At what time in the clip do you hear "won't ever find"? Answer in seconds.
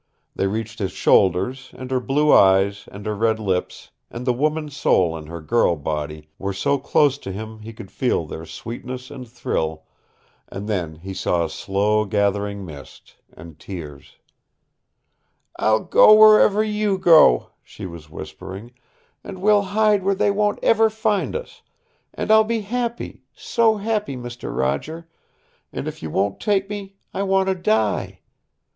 20.31-21.35